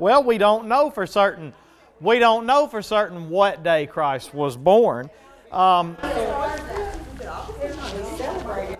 [0.00, 1.52] Well, we don't know for certain.
[2.00, 5.10] We don't know for certain what day Christ was born.
[5.52, 5.98] Um,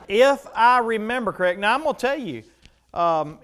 [0.09, 2.43] if I remember correct, now I'm going to tell you,
[2.95, 3.39] um,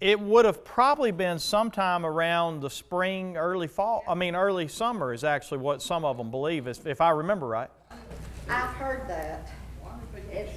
[0.00, 4.02] it would have probably been sometime around the spring, early fall.
[4.08, 7.46] I mean, early summer is actually what some of them believe, if, if I remember
[7.46, 7.68] right.
[8.48, 9.50] I've heard that.
[10.32, 10.48] It,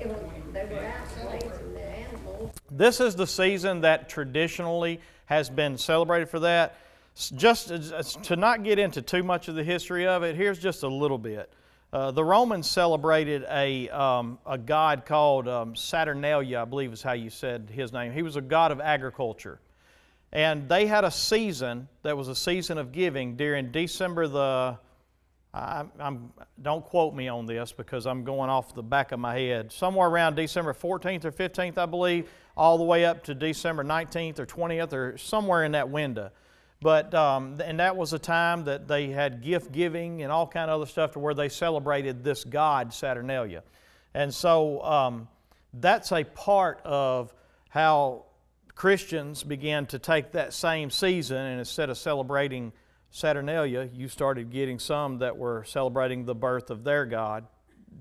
[0.00, 0.18] it was,
[0.52, 1.40] they were out
[1.74, 2.50] the animals.
[2.72, 6.74] This is the season that traditionally has been celebrated for that.
[7.14, 10.58] Just as- as- to not get into too much of the history of it, here's
[10.58, 11.52] just a little bit.
[11.92, 17.12] Uh, the Romans celebrated a, um, a god called um, Saturnalia, I believe is how
[17.12, 18.12] you said his name.
[18.12, 19.60] He was a god of agriculture.
[20.32, 24.78] And they had a season that was a season of giving during December the,
[25.52, 29.38] I, I'm, don't quote me on this because I'm going off the back of my
[29.38, 29.72] head.
[29.72, 34.40] Somewhere around December 14th or 15th, I believe, all the way up to December 19th
[34.40, 36.30] or 20th or somewhere in that window.
[36.80, 40.70] But um, and that was a time that they had gift giving and all kind
[40.70, 43.62] of other stuff to where they celebrated this god Saturnalia,
[44.14, 45.28] and so um,
[45.74, 47.34] that's a part of
[47.68, 48.26] how
[48.76, 52.72] Christians began to take that same season and instead of celebrating
[53.10, 57.46] Saturnalia, you started getting some that were celebrating the birth of their God,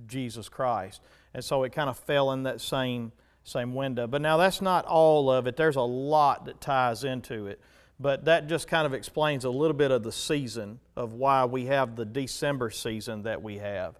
[0.06, 1.02] Jesus Christ.
[1.34, 3.12] And so it kind of fell in that same
[3.48, 4.08] same window.
[4.08, 5.56] But now that's not all of it.
[5.56, 7.62] There's a lot that ties into it.
[8.00, 11.66] But that just kind of explains a little bit of the season of why we
[11.66, 13.96] have the December season that we have.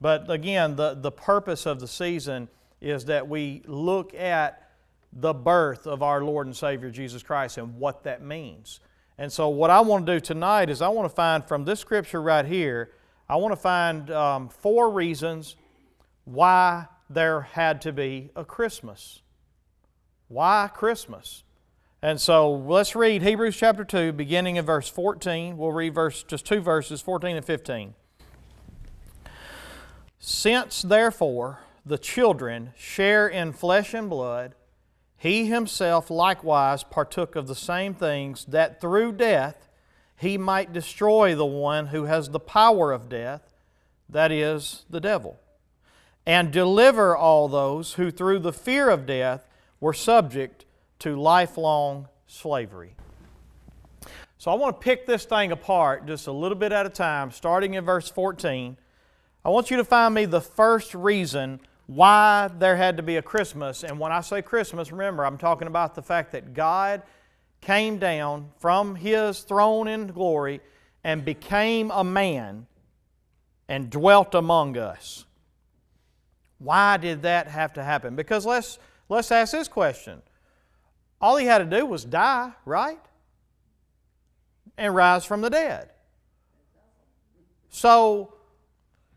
[0.00, 2.48] But again, the, the purpose of the season
[2.80, 4.70] is that we look at
[5.12, 8.80] the birth of our Lord and Savior Jesus Christ and what that means.
[9.18, 11.80] And so, what I want to do tonight is I want to find from this
[11.80, 12.90] scripture right here,
[13.28, 15.56] I want to find um, four reasons
[16.24, 19.20] why there had to be a Christmas.
[20.28, 21.44] Why Christmas?
[22.02, 25.56] And so let's read Hebrews chapter 2, beginning in verse 14.
[25.56, 27.94] We'll read verse, just two verses, 14 and 15.
[30.18, 34.54] Since therefore the children share in flesh and blood,
[35.16, 39.68] he himself likewise partook of the same things, that through death
[40.16, 43.54] he might destroy the one who has the power of death,
[44.08, 45.40] that is, the devil,
[46.26, 49.46] and deliver all those who through the fear of death
[49.80, 50.64] were subject
[50.98, 52.96] to lifelong slavery.
[54.38, 57.30] So I want to pick this thing apart just a little bit at a time,
[57.30, 58.76] starting in verse 14.
[59.44, 63.22] I want you to find me the first reason why there had to be a
[63.22, 63.84] Christmas.
[63.84, 67.02] And when I say Christmas, remember, I'm talking about the fact that God
[67.60, 70.60] came down from His throne in glory
[71.04, 72.66] and became a man
[73.68, 75.25] and dwelt among us.
[76.58, 78.16] Why did that have to happen?
[78.16, 78.78] Because let's,
[79.08, 80.22] let's ask this question.
[81.20, 82.98] All he had to do was die, right?
[84.76, 85.90] And rise from the dead.
[87.68, 88.34] So,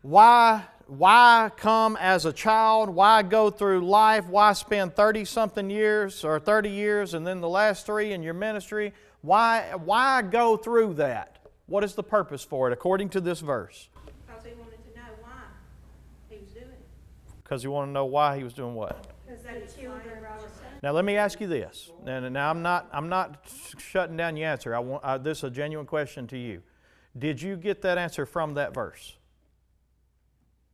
[0.02, 2.90] why, why come as a child?
[2.90, 4.26] Why go through life?
[4.26, 8.34] Why spend 30 something years or 30 years and then the last three in your
[8.34, 8.92] ministry?
[9.22, 11.38] Why, why go through that?
[11.66, 13.88] What is the purpose for it according to this verse?
[14.04, 15.30] Because he wanted to know why
[16.28, 16.86] he was doing it.
[17.50, 19.08] Because you want to know why he was doing what?
[19.26, 20.66] Because they children brought us son.
[20.84, 21.90] Now let me ask you this.
[22.06, 23.44] And now I'm not I'm not
[23.76, 24.72] shutting down your answer.
[24.72, 26.62] I want I, this is a genuine question to you.
[27.18, 29.16] Did you get that answer from that verse,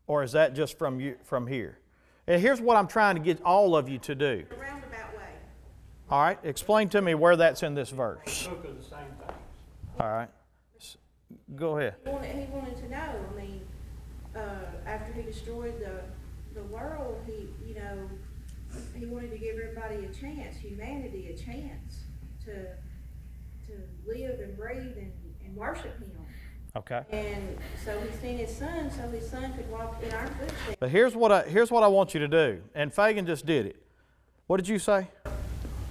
[0.06, 1.78] or is that just from you from here?
[2.26, 4.44] And here's what I'm trying to get all of you to do.
[4.60, 5.30] Roundabout way.
[6.10, 8.20] All right, explain to me where that's in this verse.
[8.30, 9.34] Spoke of the same thing.
[9.98, 10.28] All right,
[10.78, 10.98] S-
[11.54, 11.94] go ahead.
[12.04, 13.62] He wanted, he wanted to know, I mean,
[14.34, 14.40] uh,
[14.84, 16.02] after he destroyed the,
[16.56, 18.10] the world, he, you know,
[18.98, 22.00] he wanted to give everybody a chance, humanity a chance
[22.44, 22.52] to,
[23.66, 23.72] to
[24.06, 25.12] live and breathe and,
[25.44, 26.10] and worship him.
[26.76, 27.02] Okay.
[27.10, 30.76] And so he sent his son, so his son could walk in our footsteps.
[30.78, 32.60] But here's what I here's what I want you to do.
[32.74, 33.82] And Fagan just did it.
[34.46, 35.08] What did you say?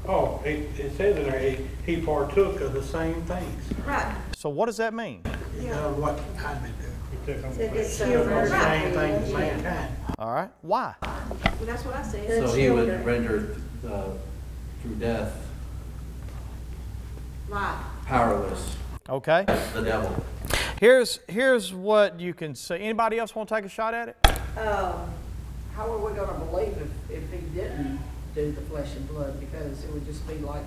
[0.08, 3.64] Oh, it, it says in there, he, he partook of the same things.
[3.84, 4.16] Right.
[4.38, 5.24] So what does that mean?
[5.60, 6.85] You know what kind of
[7.26, 7.34] do?
[7.34, 8.46] He took the same children.
[8.48, 9.96] thing, at the same time.
[10.20, 10.50] All right.
[10.62, 10.94] Why?
[11.02, 12.48] Well, that's what I said.
[12.48, 13.04] So he would children.
[13.04, 13.56] render
[13.88, 14.10] uh,
[14.82, 15.34] through death
[17.50, 17.78] Right.
[18.06, 18.76] powerless,
[19.08, 19.46] Okay.
[19.74, 20.26] the devil.
[20.80, 22.80] Here's here's what you can say.
[22.80, 24.18] Anybody else want to take a shot at it?
[24.58, 25.10] Um,
[25.76, 26.76] how are we gonna believe
[27.10, 28.00] if, if he didn't
[28.34, 30.64] do the flesh and blood, because it would just be like,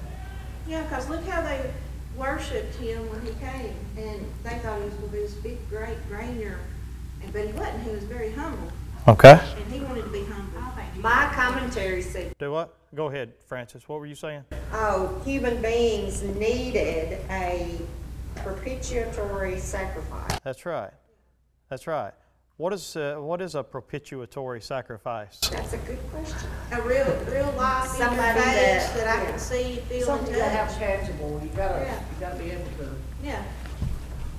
[0.66, 1.70] Yeah, because look how they
[2.18, 5.68] worshipped him when he came, and they thought he was going to be this big,
[5.70, 6.58] great Rainier,
[7.22, 7.82] and but he wasn't.
[7.84, 8.70] He was very humble,
[9.06, 9.38] Okay.
[9.56, 10.60] and he wanted to be humble.
[11.00, 12.74] My commentary said Do what?
[12.94, 13.88] Go ahead, Francis.
[13.88, 14.44] What were you saying?
[14.72, 17.78] Oh, human beings needed a
[18.36, 20.38] propitiatory sacrifice.
[20.42, 20.90] That's right.
[21.68, 22.12] That's right.
[22.58, 25.38] What is, uh, what is a propitiatory sacrifice?
[25.48, 26.50] That's a good question.
[26.72, 29.30] A real, real life Somebody face that- that I yeah.
[29.30, 30.78] can see, feel, and Something to have touch.
[30.78, 32.00] tangible, you gotta, Yeah.
[32.00, 33.44] you gotta be able to Yeah,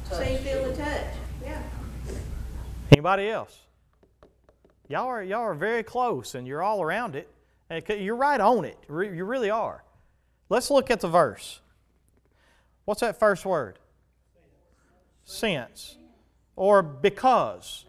[0.10, 0.28] touch.
[0.28, 1.04] see, feel, and touch,
[1.42, 1.62] yeah.
[2.92, 3.58] Anybody else?
[4.90, 7.30] Y'all are, y'all are very close and you're all around it.
[7.70, 8.78] And you're right on it.
[8.90, 9.84] You really are.
[10.50, 11.62] Let's look at the verse.
[12.84, 13.80] What's that first word?
[15.24, 15.96] Since.
[16.56, 17.86] Or because.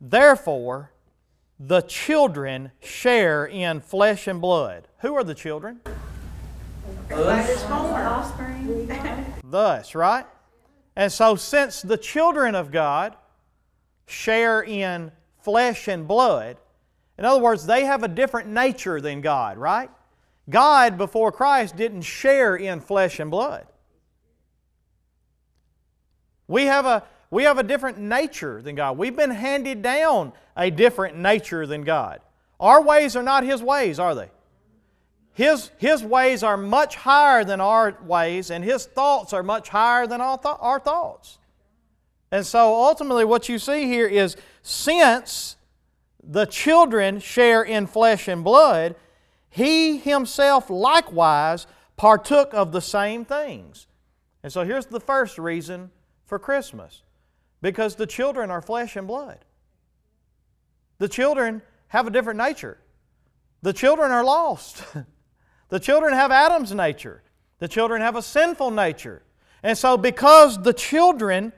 [0.00, 0.92] Therefore,
[1.58, 4.88] the children share in flesh and blood.
[4.98, 5.80] Who are the children?
[9.44, 10.26] Thus, right?
[10.94, 13.16] And so, since the children of God
[14.06, 16.58] share in flesh and blood,
[17.16, 19.90] in other words, they have a different nature than God, right?
[20.48, 23.66] God, before Christ, didn't share in flesh and blood.
[26.46, 28.96] We have a, we have a different nature than God.
[28.96, 32.20] We've been handed down a different nature than God.
[32.58, 34.30] Our ways are not His ways, are they?
[35.32, 40.06] His, his ways are much higher than our ways, and His thoughts are much higher
[40.06, 41.38] than our, th- our thoughts.
[42.32, 45.56] And so ultimately, what you see here is since
[46.22, 48.96] the children share in flesh and blood,
[49.48, 51.66] He Himself likewise
[51.96, 53.86] partook of the same things.
[54.42, 55.90] And so here's the first reason
[56.26, 57.02] for Christmas
[57.60, 59.44] because the children are flesh and blood.
[60.98, 62.78] The children have a different nature.
[63.62, 64.82] The children are lost.
[65.68, 67.22] the children have Adam's nature.
[67.58, 69.22] The children have a sinful nature.
[69.62, 71.52] And so, because the children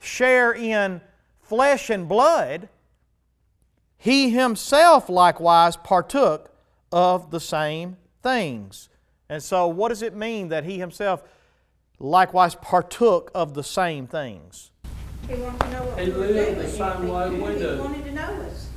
[0.00, 1.00] share in
[1.42, 2.68] flesh and blood,
[3.96, 6.50] he himself likewise partook
[6.90, 8.88] of the same things.
[9.28, 11.22] And so, what does it mean that he himself
[11.98, 14.70] likewise partook of the same things?
[15.28, 16.58] He wanted to know what He we were lived doing.
[16.58, 17.78] the same He- way we He do.
[17.78, 18.68] wanted to know us.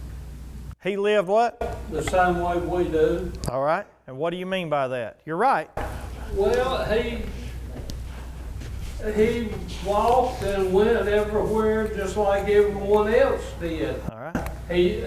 [0.84, 1.78] He lived what?
[1.92, 3.32] the same way we do.
[3.52, 3.86] All right.
[4.08, 5.18] And what do you mean by that?
[5.26, 5.70] You're right.
[6.34, 7.24] Well, he,
[9.16, 9.50] he
[9.86, 13.96] walked and went everywhere just like everyone else did.
[14.12, 14.50] All right.
[14.70, 15.02] He,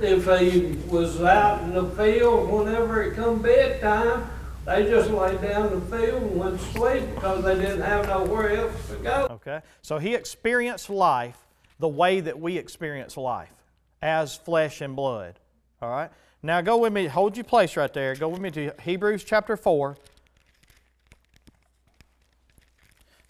[0.00, 4.28] if he was out in the field, whenever it come bedtime,
[4.66, 8.06] they just lay down in the field and went to sleep because they didn't have
[8.08, 9.28] nowhere else to go.
[9.30, 9.60] Okay.
[9.82, 11.38] So he experienced life
[11.78, 13.52] the way that we experience life
[14.02, 15.38] as flesh and blood.
[15.80, 16.10] All right.
[16.42, 18.14] Now go with me, hold your place right there.
[18.14, 19.96] Go with me to Hebrews chapter 4.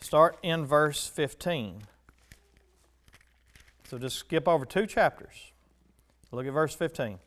[0.01, 1.83] Start in verse 15.
[3.89, 5.53] So just skip over two chapters.
[6.33, 7.19] Look at verse 15.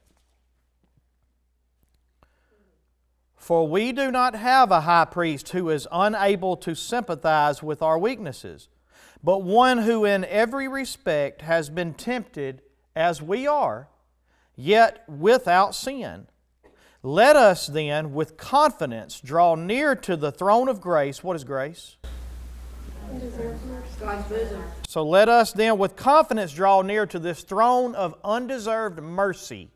[3.40, 7.98] For we do not have a high priest who is unable to sympathize with our
[7.98, 8.68] weaknesses,
[9.24, 12.62] but one who in every respect has been tempted
[12.96, 13.88] as we are,
[14.56, 16.28] yet without sin.
[17.02, 21.24] Let us then with confidence draw near to the throne of grace.
[21.24, 21.96] What is grace?
[24.88, 29.70] So let us then with confidence draw near to this throne of undeserved mercy,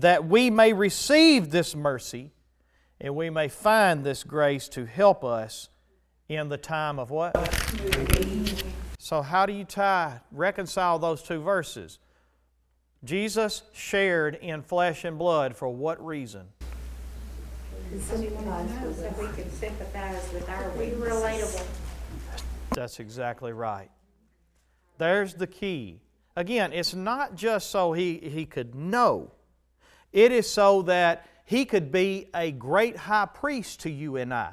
[0.00, 2.30] that we may receive this mercy
[3.00, 5.68] and we may find this grace to help us
[6.28, 7.34] in the time of what?
[8.98, 11.98] So, how do you tie, reconcile those two verses?
[13.04, 16.48] Jesus shared in flesh and blood for what reason?
[18.04, 18.26] So we
[19.28, 21.22] can sympathize with our weaknesses.
[21.22, 21.66] relatable.
[22.70, 23.90] That's exactly right.
[24.98, 26.00] There's the key.
[26.36, 29.32] Again, it's not just so he, he could know,
[30.12, 34.52] it is so that he could be a great high priest to you and I.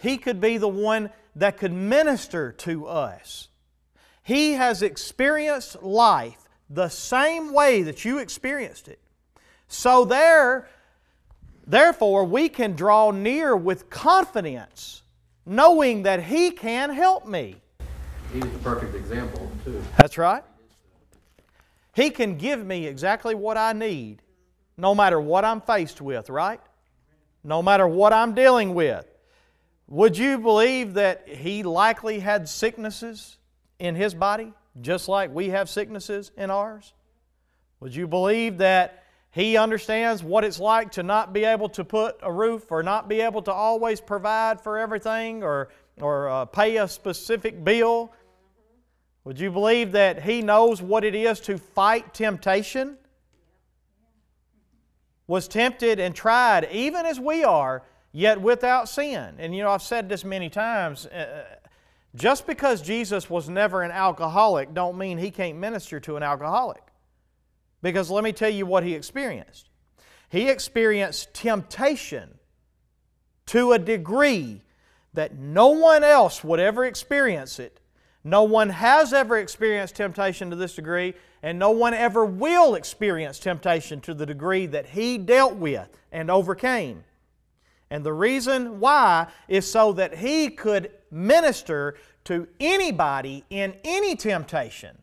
[0.00, 3.48] He could be the one that could minister to us.
[4.22, 6.38] He has experienced life
[6.68, 9.00] the same way that you experienced it.
[9.66, 10.68] So there,
[11.66, 15.02] therefore, we can draw near with confidence,
[15.44, 17.56] knowing that He can help me.
[18.32, 19.82] He's the perfect example, too.
[19.96, 20.44] That's right.
[21.94, 24.22] He can give me exactly what I need,
[24.80, 26.60] no matter what I'm faced with, right?
[27.44, 29.06] No matter what I'm dealing with.
[29.88, 33.36] Would you believe that he likely had sicknesses
[33.78, 36.92] in his body, just like we have sicknesses in ours?
[37.80, 42.16] Would you believe that he understands what it's like to not be able to put
[42.22, 45.68] a roof or not be able to always provide for everything or,
[46.00, 48.12] or uh, pay a specific bill?
[49.24, 52.96] Would you believe that he knows what it is to fight temptation?
[55.30, 59.36] Was tempted and tried, even as we are, yet without sin.
[59.38, 61.06] And you know, I've said this many times.
[61.06, 61.44] Uh,
[62.16, 66.82] just because Jesus was never an alcoholic, don't mean he can't minister to an alcoholic.
[67.80, 69.68] Because let me tell you what he experienced.
[70.30, 72.36] He experienced temptation
[73.46, 74.62] to a degree
[75.14, 77.78] that no one else would ever experience it.
[78.22, 83.38] No one has ever experienced temptation to this degree, and no one ever will experience
[83.38, 87.04] temptation to the degree that he dealt with and overcame.
[87.90, 94.96] And the reason why is so that he could minister to anybody in any temptation.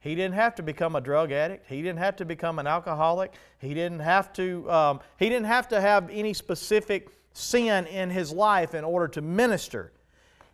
[0.00, 1.66] He didn't have to become a drug addict.
[1.68, 3.32] He didn't have to become an alcoholic.
[3.58, 8.32] He didn't have to, um, he didn't have, to have any specific sin in his
[8.32, 9.92] life in order to minister.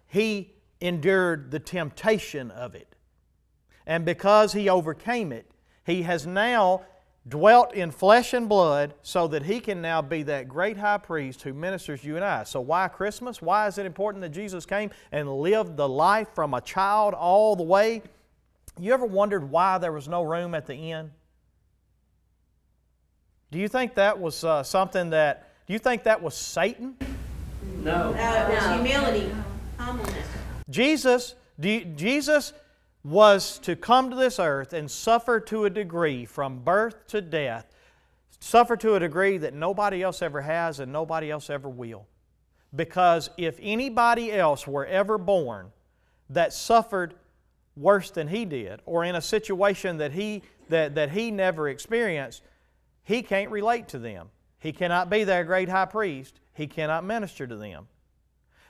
[0.06, 2.94] He endured the temptation of it.
[3.86, 5.50] And because he overcame it,
[5.84, 6.82] he has now
[7.26, 11.42] dwelt in flesh and blood so that he can now be that great high priest
[11.42, 12.44] who ministers you and I.
[12.44, 13.40] So, why Christmas?
[13.40, 17.56] Why is it important that Jesus came and lived the life from a child all
[17.56, 18.02] the way?
[18.78, 21.10] You ever wondered why there was no room at the inn?
[23.50, 26.96] Do you think that was uh, something that, do you think that was Satan?
[27.76, 28.12] No.
[28.12, 29.32] No, it was humility,
[29.78, 30.26] humbleness.
[30.68, 32.52] Jesus, Jesus
[33.04, 37.66] was to come to this earth and suffer to a degree from birth to death,
[38.40, 42.06] suffer to a degree that nobody else ever has and nobody else ever will.
[42.74, 45.70] Because if anybody else were ever born
[46.30, 47.14] that suffered
[47.76, 52.42] worse than he did, or in a situation that he, that, that he never experienced,
[53.02, 54.28] he can't relate to them.
[54.58, 56.40] He cannot be their great high priest.
[56.54, 57.86] He cannot minister to them.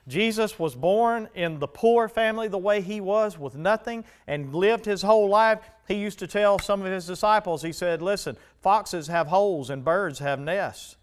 [0.07, 4.85] Jesus was born in the poor family the way he was, with nothing, and lived
[4.85, 5.59] his whole life.
[5.87, 9.83] He used to tell some of his disciples, he said, Listen, foxes have holes and
[9.83, 10.97] birds have nests,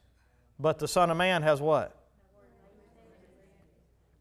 [0.58, 1.96] but the Son of Man has what?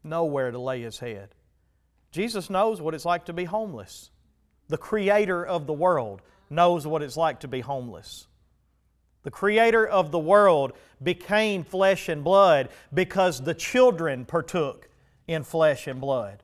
[0.02, 1.28] Nowhere to lay his head.
[2.10, 4.10] Jesus knows what it's like to be homeless.
[4.66, 8.26] The Creator of the world knows what it's like to be homeless.
[9.22, 14.88] The Creator of the world became flesh and blood because the children partook
[15.28, 16.42] in flesh and blood.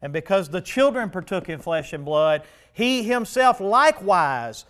[0.00, 4.64] And because the children partook in flesh and blood, He Himself likewise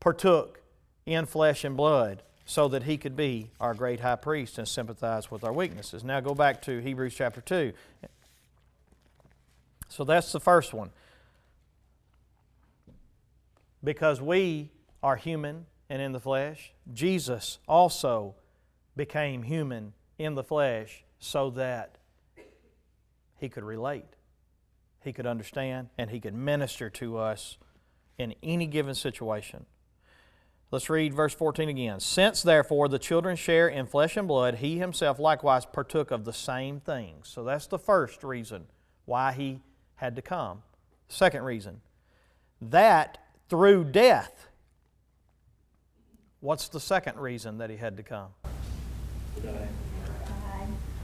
[0.00, 0.62] partook
[1.04, 5.30] in flesh and blood so that He could be our great high priest and sympathize
[5.30, 6.02] with our weaknesses.
[6.02, 7.72] Now go back to Hebrews chapter 2.
[9.88, 10.90] So that's the first one.
[13.84, 14.70] Because we
[15.02, 18.36] are human and in the flesh, Jesus also
[18.96, 21.98] became human in the flesh so that
[23.36, 24.04] he could relate,
[25.02, 27.58] he could understand, and he could minister to us
[28.18, 29.66] in any given situation.
[30.70, 31.98] Let's read verse 14 again.
[31.98, 36.32] Since therefore the children share in flesh and blood, he himself likewise partook of the
[36.32, 37.28] same things.
[37.28, 38.66] So that's the first reason
[39.06, 39.62] why he
[39.96, 40.62] had to come.
[41.08, 41.80] Second reason,
[42.60, 43.18] that
[43.48, 44.46] through death.
[46.40, 48.28] What's the second reason that he had to come?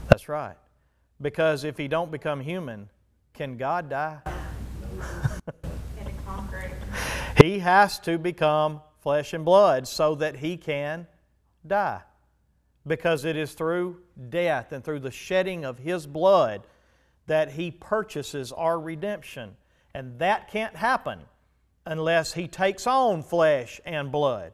[0.09, 0.55] That's right.
[1.21, 2.89] Because if he don't become human,
[3.33, 4.19] can God die?
[5.99, 7.43] And to conquer it.
[7.43, 11.05] He has to become flesh and blood so that he can
[11.65, 12.01] die.
[12.85, 16.65] Because it is through death and through the shedding of his blood
[17.27, 19.55] that he purchases our redemption.
[19.93, 21.19] And that can't happen
[21.85, 24.53] unless he takes on flesh and blood.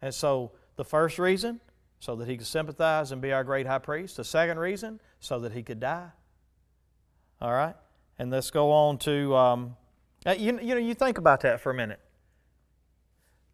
[0.00, 1.60] And so, the first reason,
[2.00, 4.16] so that he could sympathize and be our great high priest.
[4.16, 6.10] The second reason, so that he could die.
[7.40, 7.74] All right?
[8.18, 9.76] And let's go on to, um,
[10.26, 12.00] uh, you, you know, you think about that for a minute.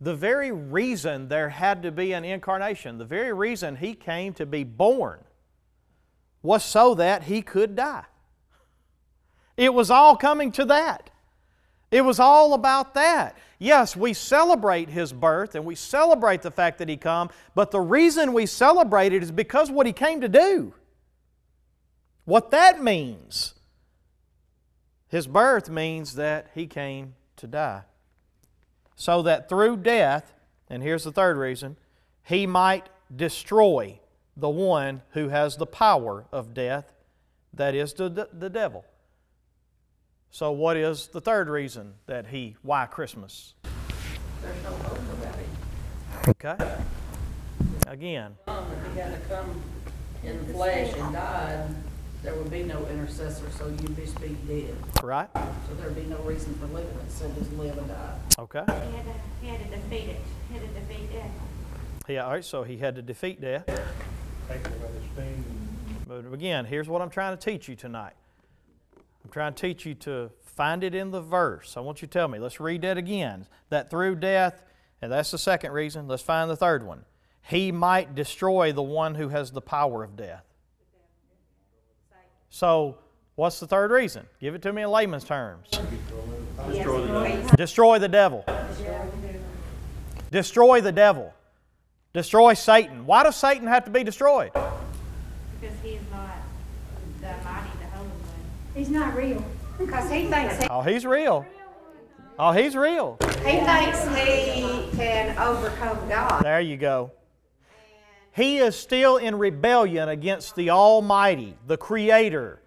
[0.00, 4.44] The very reason there had to be an incarnation, the very reason he came to
[4.44, 5.20] be born,
[6.42, 8.04] was so that he could die.
[9.56, 11.10] It was all coming to that.
[11.90, 13.36] It was all about that.
[13.58, 17.80] Yes, we celebrate his birth and we celebrate the fact that he come, but the
[17.80, 20.74] reason we celebrate it is because what he came to do.
[22.24, 23.54] What that means.
[25.08, 27.82] His birth means that he came to die.
[28.96, 30.32] So that through death,
[30.68, 31.76] and here's the third reason,
[32.24, 34.00] he might destroy
[34.36, 36.92] the one who has the power of death,
[37.52, 38.84] that is the, the devil.
[40.34, 43.54] So, what is the third reason that he, why Christmas?
[44.42, 46.28] There's no hope about it.
[46.28, 46.76] Okay?
[47.86, 49.62] Again, Um, If he had to come
[50.24, 51.68] in the flesh and died,
[52.24, 54.74] there would be no intercessor, so you'd just be dead.
[55.04, 55.28] right?
[55.68, 58.18] So there'd be no reason for living, it said just live and die.
[58.36, 58.64] Okay?
[58.66, 61.30] He had to, he had to defeat it, he had to defeat death.
[62.08, 63.66] Yeah, all right, so he had to defeat death.
[63.66, 66.08] Take away the.
[66.08, 68.14] But again, here's what I'm trying to teach you tonight.
[69.24, 71.76] I'm trying to teach you to find it in the verse.
[71.76, 72.38] I want you to tell me.
[72.38, 73.46] Let's read that again.
[73.70, 74.62] That through death,
[75.00, 76.06] and that's the second reason.
[76.06, 77.04] Let's find the third one.
[77.42, 80.44] He might destroy the one who has the power of death.
[82.48, 82.98] So,
[83.34, 84.26] what's the third reason?
[84.40, 85.68] Give it to me in layman's terms.
[87.56, 88.44] Destroy the devil.
[90.30, 91.34] Destroy the devil.
[92.12, 93.06] Destroy Satan.
[93.06, 94.52] Why does Satan have to be destroyed?
[94.52, 96.36] Because he is not
[97.20, 98.44] the mighty, the holy one.
[98.74, 99.44] He's not real.
[99.78, 101.46] Because he thinks he, Oh, he's real.
[102.38, 103.16] Oh, he's real.
[103.20, 106.42] he thinks he can overcome God.
[106.42, 107.12] There you go.
[108.32, 112.60] He is still in rebellion against the Almighty, the Creator.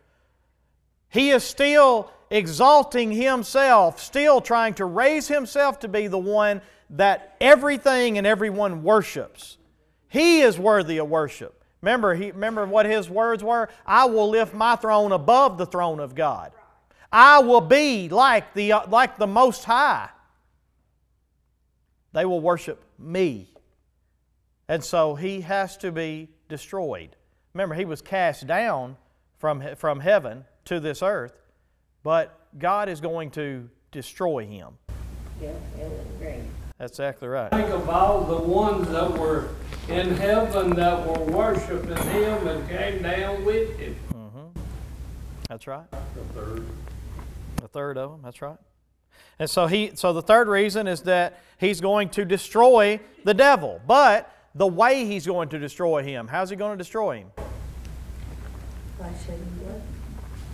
[1.09, 6.61] He is still exalting himself, still trying to raise himself to be the one
[6.91, 9.57] that everything and everyone worships.
[10.07, 11.56] He is worthy of worship.
[11.81, 13.69] Remember, he, remember what his words were?
[13.85, 16.51] I will lift my throne above the throne of God.
[17.11, 20.09] I will be like the, uh, like the Most High.
[22.13, 23.53] They will worship me.
[24.67, 27.15] And so he has to be destroyed.
[27.53, 28.97] Remember, he was cast down
[29.37, 31.39] from, from heaven to this earth,
[32.03, 34.77] but God is going to destroy him.
[35.41, 35.53] Yeah.
[36.77, 37.49] That's exactly right.
[37.51, 39.49] Think of all the ones that were
[39.89, 43.95] in heaven that were worshiping him and came down with him.
[44.13, 44.59] Mm-hmm.
[45.49, 45.89] That's right.
[45.91, 46.65] The third.
[47.61, 48.57] The third of them, that's right.
[49.39, 53.81] And so he so the third reason is that he's going to destroy the devil.
[53.87, 57.31] But the way he's going to destroy him, how's he going to destroy him?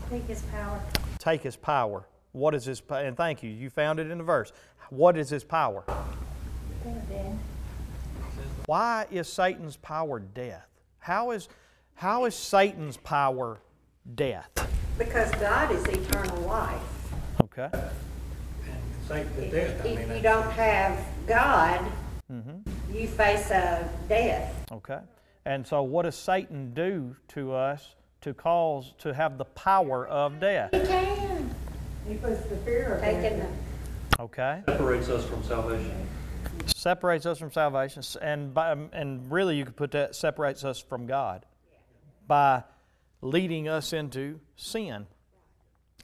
[0.10, 0.82] Take his power.
[1.20, 2.06] Take his power.
[2.34, 4.52] What is his pa- and thank you, you found it in the verse.
[4.90, 5.84] What is his power?
[8.66, 10.68] Why is Satan's power death?
[11.00, 11.50] How is
[11.96, 13.60] how is Satan's power
[14.16, 14.50] death?
[14.98, 16.82] Because God is eternal life.
[17.44, 17.70] Okay.
[19.08, 19.98] Satan to If death, I mean.
[20.00, 20.98] if you don't have
[21.28, 21.80] God,
[22.32, 22.96] Mm-hmm.
[22.96, 24.66] you face a death.
[24.72, 25.00] Okay.
[25.46, 30.40] And so what does Satan do to us to cause to have the power of
[30.40, 30.70] death?
[30.72, 31.54] He can.
[32.08, 33.50] He puts the fear of Taking it.
[34.18, 34.62] the, Okay.
[34.68, 36.08] Separates us from salvation.
[36.68, 40.80] Separates us from salvation and by, um, and really you could put that separates us
[40.80, 41.46] from God
[42.28, 42.64] by
[43.22, 45.08] leading us into sin.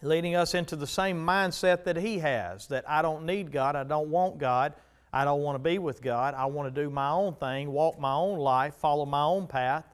[0.02, 3.84] Leading us into the same mindset that he has that I don't need God, I
[3.84, 4.74] don't want God,
[5.12, 8.00] I don't want to be with God, I want to do my own thing, walk
[8.00, 9.86] my own life, follow my own path.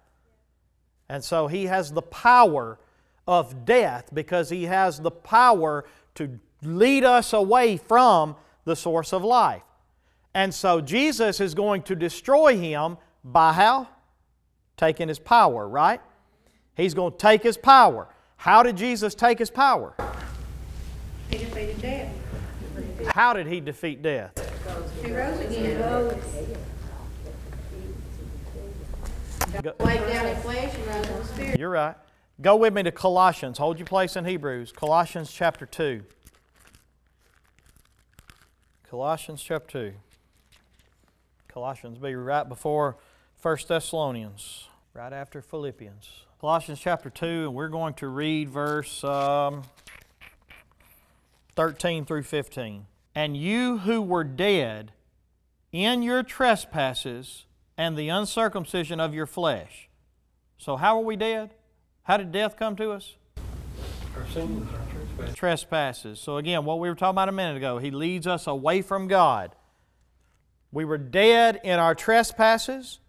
[1.09, 2.79] And so he has the power
[3.27, 9.23] of death because he has the power to lead us away from the source of
[9.23, 9.63] life.
[10.35, 13.87] And so Jesus is going to destroy him by how?
[14.75, 16.01] Taking his power, right?
[16.75, 18.09] He's going to take his power.
[18.35, 19.95] How did Jesus take his power?
[21.29, 22.13] He defeated death.
[23.07, 24.33] How did he defeat death?
[25.01, 25.79] He rose again.
[29.63, 31.59] Go- down in flesh and rose in spirit.
[31.59, 31.95] You're right.
[32.41, 33.57] Go with me to Colossians.
[33.57, 34.73] Hold your place in Hebrews.
[34.73, 36.03] Colossians chapter 2.
[38.89, 39.93] Colossians chapter 2.
[41.55, 42.97] Colossians be right before
[43.41, 46.09] 1 Thessalonians, right after Philippians.
[46.41, 49.63] Colossians chapter 2, and we're going to read verse um,
[51.55, 52.87] 13 through 15.
[53.15, 54.91] And you who were dead
[55.71, 57.45] in your trespasses
[57.77, 59.87] and the uncircumcision of your flesh.
[60.57, 61.51] So, how are we dead?
[62.03, 63.15] How did death come to us?
[64.17, 65.35] Our sins, our trespasses.
[65.35, 66.19] Trespasses.
[66.19, 69.07] So, again, what we were talking about a minute ago, He leads us away from
[69.07, 69.55] God.
[70.75, 72.99] We were dead in our trespasses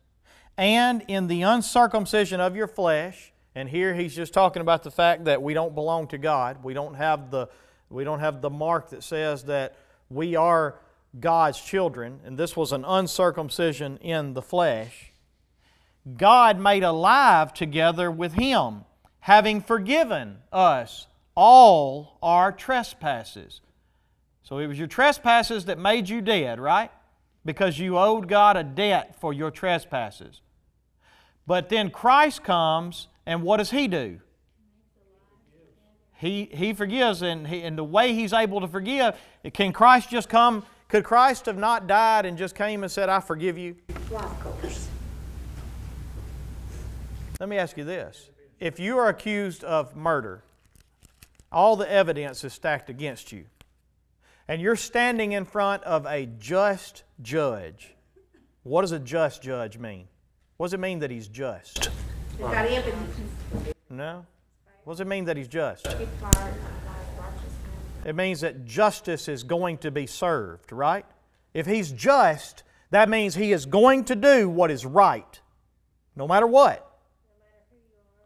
[0.57, 3.33] and in the uncircumcision of your flesh.
[3.57, 6.63] And here he's just talking about the fact that we don't belong to God.
[6.63, 7.49] We don't have the,
[7.91, 9.75] we don't have the mark that says that
[10.09, 10.77] we are
[11.19, 12.21] God's children.
[12.25, 15.11] And this was an uncircumcision in the flesh.
[16.17, 18.85] God made alive together with Him,
[19.19, 23.61] having forgiven us all our trespasses.
[24.45, 26.93] So it was your trespasses that made you dead, right?
[27.47, 30.43] Because you owed God a debt for your trespasses.
[31.47, 34.21] But then Christ comes, and what does He do?
[36.19, 39.17] He, he forgives, and, he, and the way He's able to forgive,
[39.55, 40.65] can Christ just come?
[40.89, 43.77] Could Christ have not died and just came and said, I forgive you?
[44.11, 44.89] Well, of course.
[47.39, 48.31] Let me ask you this.
[48.59, 50.43] If you are accused of murder,
[51.53, 53.45] all the evidence is stacked against you,
[54.49, 57.95] and you're standing in front of a just judge,
[58.63, 60.09] What does a just judge mean?
[60.57, 61.89] What does it mean that he's just?
[62.31, 63.73] He's got empathy.
[63.89, 64.27] No.
[64.83, 65.87] What does it mean that he's just?
[65.87, 67.53] He's fire, righteousness.
[68.05, 71.07] It means that justice is going to be served, right?
[71.55, 75.41] If he's just, that means he is going to do what is right,
[76.17, 76.83] no matter what.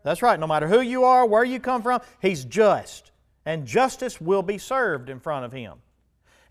[0.02, 3.11] That's right, no matter who you are, where you come from, he's just.
[3.44, 5.78] And justice will be served in front of him.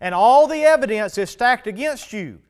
[0.00, 2.40] And all the evidence is stacked against you.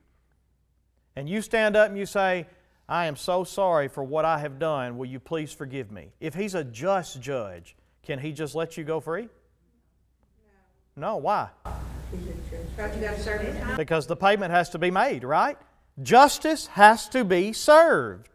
[1.16, 2.46] And you stand up and you say,
[2.88, 4.96] I am so sorry for what I have done.
[4.96, 6.08] Will you please forgive me?
[6.20, 9.28] If he's a just judge, can he just let you go free?
[10.96, 11.48] No, why?
[12.10, 13.76] His time.
[13.76, 15.56] Because the payment has to be made, right?
[16.02, 18.28] Justice has to be served.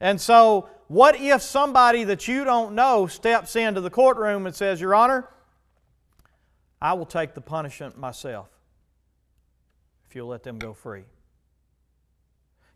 [0.00, 4.80] And so, what if somebody that you don't know steps into the courtroom and says,
[4.80, 5.28] Your Honor,
[6.86, 8.48] I will take the punishment myself
[10.08, 11.02] if you'll let them go free?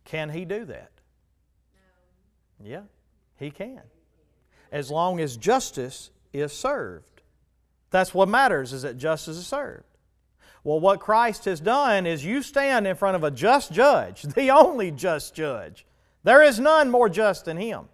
[0.05, 0.91] Can he do that?
[2.61, 2.83] Yeah,
[3.37, 3.83] he can.
[4.73, 7.23] As long as justice is served.
[7.91, 9.85] That's what matters, is that justice is served.
[10.65, 14.51] Well, what Christ has done is you stand in front of a just judge, the
[14.51, 15.87] only just judge.
[16.25, 17.85] There is none more just than Him.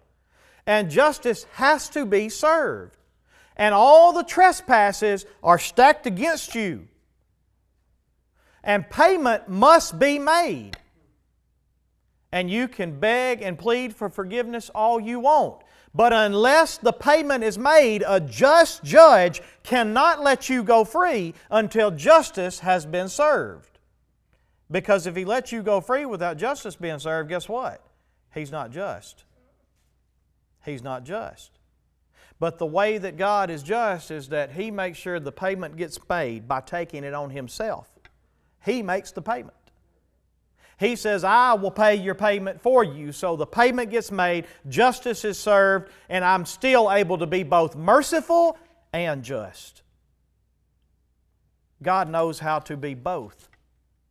[0.65, 2.97] And justice has to be served.
[3.57, 6.87] And all the trespasses are stacked against you.
[8.63, 10.77] And payment must be made.
[12.31, 15.63] And you can beg and plead for forgiveness all you want.
[15.95, 21.89] But unless the payment is made, a just judge cannot let you go free until
[21.89, 23.79] justice has been served.
[24.69, 27.83] Because if he lets you go free without justice being served, guess what?
[28.33, 29.23] He's not just.
[30.63, 31.56] He's not just.
[32.39, 35.97] But the way that God is just is that He makes sure the payment gets
[35.97, 37.89] paid by taking it on Himself.
[38.63, 39.53] He makes the payment.
[40.79, 43.11] He says, I will pay your payment for you.
[43.11, 47.75] So the payment gets made, justice is served, and I'm still able to be both
[47.75, 48.57] merciful
[48.93, 49.81] and just.
[51.81, 53.49] God knows how to be both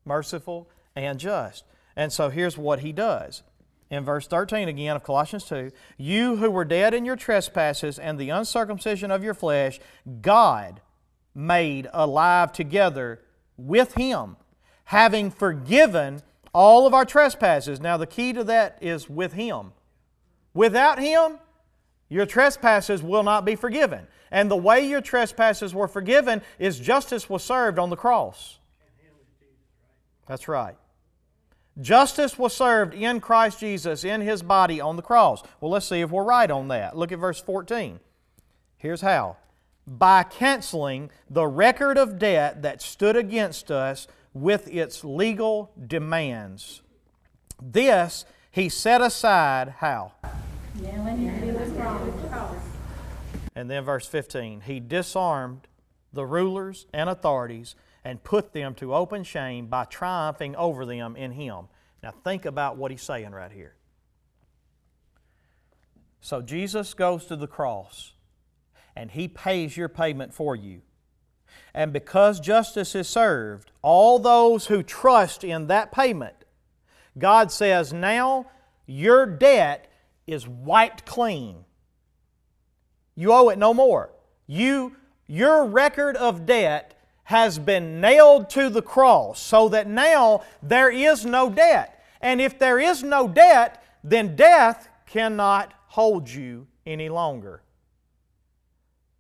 [0.05, 1.65] merciful and just.
[1.95, 3.43] And so here's what He does.
[3.91, 8.19] In verse 13 again of Colossians 2 You who were dead in your trespasses and
[8.19, 9.79] the uncircumcision of your flesh,
[10.21, 10.81] God
[11.35, 13.21] made alive together
[13.57, 14.37] with Him,
[14.85, 16.23] having forgiven
[16.53, 17.81] all of our trespasses.
[17.81, 19.73] Now, the key to that is with Him.
[20.55, 21.39] Without Him,
[22.09, 24.07] your trespasses will not be forgiven.
[24.31, 28.59] And the way your trespasses were forgiven is justice was served on the cross.
[30.27, 30.77] That's right.
[31.81, 35.43] Justice was served in Christ Jesus, in His body on the cross.
[35.61, 36.97] Well, let's see if we're right on that.
[36.97, 38.01] Look at verse 14.
[38.79, 39.37] Here's how
[39.87, 46.83] by canceling the record of debt that stood against us with its legal demands.
[47.63, 50.13] This he set aside how?
[53.55, 55.69] And then verse 15, he disarmed
[56.13, 57.75] the rulers and authorities
[58.07, 61.67] and put them to open shame by triumphing over them in him.
[62.05, 63.75] Now think about what he's saying right here.
[66.21, 68.13] So Jesus goes to the cross
[68.95, 70.83] and he pays your payment for you.
[71.75, 76.37] And because justice is served, all those who trust in that payment,
[77.19, 78.47] God says, now
[78.87, 79.91] your debt
[80.29, 81.65] is wiped clean.
[83.17, 84.13] You owe it no more.
[84.47, 84.95] You,
[85.27, 86.96] your record of debt
[87.27, 92.05] has been nailed to the cross so that now there is no debt.
[92.21, 97.63] And if there is no debt, then death cannot hold you any longer.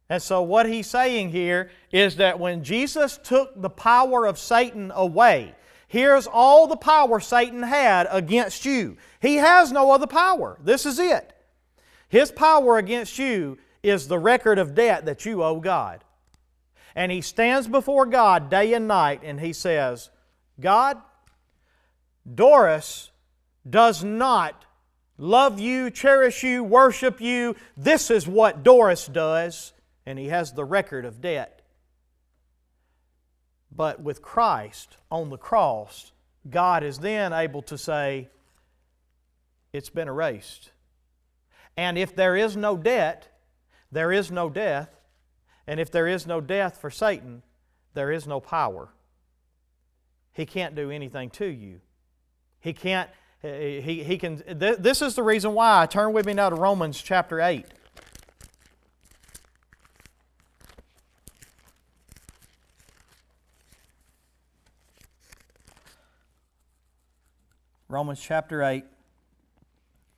[0.08, 4.92] And so, what he's saying here is that when Jesus took the power of Satan
[4.94, 5.56] away,
[5.88, 8.98] here's all the power Satan had against you.
[9.20, 10.58] He has no other power.
[10.62, 11.32] This is it.
[12.08, 16.04] His power against you is the record of debt that you owe God.
[16.96, 20.11] And he stands before God day and night and he says,
[20.59, 20.96] God,
[22.35, 23.11] Doris
[23.68, 24.64] does not
[25.18, 27.54] love you, cherish you, worship you.
[27.76, 29.74] This is what Doris does
[30.06, 31.61] and he has the record of debt.
[33.70, 36.12] But with Christ on the cross,
[36.48, 38.30] God is then able to say,
[39.72, 40.70] It's been erased.
[41.76, 43.28] And if there is no debt,
[43.92, 44.95] there is no death.
[45.66, 47.42] And if there is no death for Satan,
[47.94, 48.90] there is no power.
[50.33, 51.81] He can't do anything to you.
[52.61, 55.87] He can't, he, he can, this is the reason why.
[55.87, 57.64] Turn with me now to Romans chapter 8.
[67.88, 68.85] Romans chapter 8,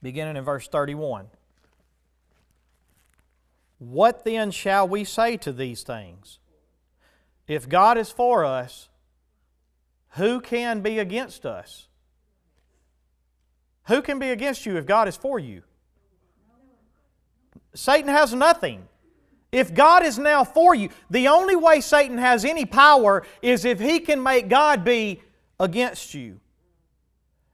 [0.02, 1.26] beginning in verse 31.
[3.78, 6.38] What then shall we say to these things?
[7.46, 8.88] If God is for us,
[10.10, 11.88] who can be against us?
[13.86, 15.62] Who can be against you if God is for you?
[17.74, 18.88] Satan has nothing.
[19.50, 23.80] If God is now for you, the only way Satan has any power is if
[23.80, 25.22] he can make God be
[25.58, 26.40] against you.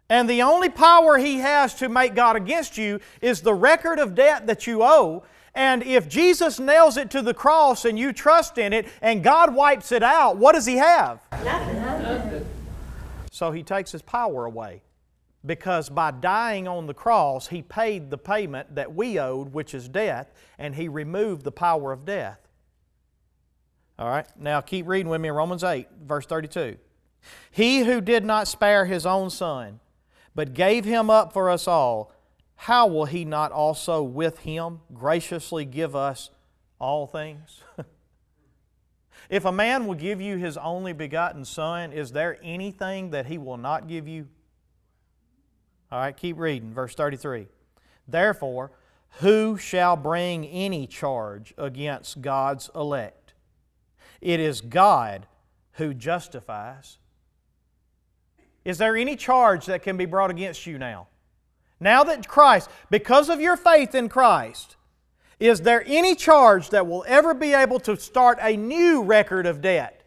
[0.08, 4.14] And the only power he has to make God against you is the record of
[4.14, 5.24] debt that you owe.
[5.54, 9.54] And if Jesus nails it to the cross and you trust in it and God
[9.54, 11.20] wipes it out, what does he have?
[11.44, 12.46] Nothing.
[13.30, 14.82] So he takes his power away.
[15.46, 19.88] Because by dying on the cross, he paid the payment that we owed, which is
[19.88, 22.40] death, and he removed the power of death.
[23.98, 26.76] All right, now keep reading with me in Romans 8, verse 32.
[27.50, 29.80] He who did not spare his own son,
[30.34, 32.13] but gave him up for us all,
[32.56, 36.30] how will he not also with him graciously give us
[36.78, 37.62] all things?
[39.30, 43.38] if a man will give you his only begotten son, is there anything that he
[43.38, 44.28] will not give you?
[45.90, 47.46] All right, keep reading, verse 33.
[48.08, 48.72] Therefore,
[49.20, 53.34] who shall bring any charge against God's elect?
[54.20, 55.26] It is God
[55.72, 56.98] who justifies.
[58.64, 61.08] Is there any charge that can be brought against you now?
[61.84, 64.76] Now that Christ, because of your faith in Christ,
[65.38, 69.60] is there any charge that will ever be able to start a new record of
[69.60, 70.02] debt?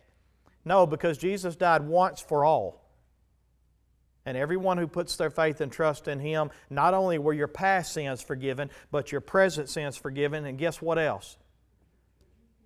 [0.66, 2.84] No, because Jesus died once for all.
[4.26, 7.94] And everyone who puts their faith and trust in Him, not only were your past
[7.94, 10.46] sins forgiven, but your present sins forgiven.
[10.46, 11.38] And guess what else?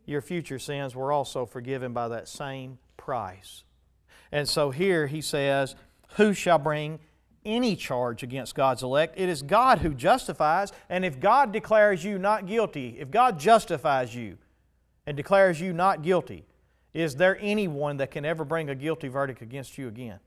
[0.05, 3.65] Your future sins were also forgiven by that same price.
[4.31, 5.75] And so here he says,
[6.15, 6.99] Who shall bring
[7.45, 9.15] any charge against God's elect?
[9.17, 10.71] It is God who justifies.
[10.89, 14.37] And if God declares you not guilty, if God justifies you
[15.05, 16.45] and declares you not guilty,
[16.93, 20.19] is there anyone that can ever bring a guilty verdict against you again?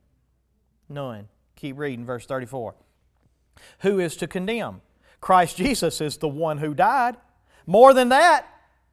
[0.88, 1.29] None.
[1.57, 2.74] Keep reading, verse 34.
[3.81, 4.81] Who is to condemn?
[5.20, 7.16] Christ Jesus is the one who died.
[7.66, 8.46] More than that,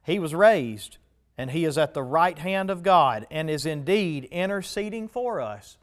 [0.04, 0.98] he was raised,
[1.36, 5.76] and he is at the right hand of God and is indeed interceding for us.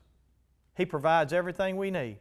[0.75, 2.17] He provides everything we need.